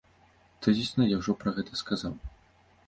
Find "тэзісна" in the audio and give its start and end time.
0.67-1.03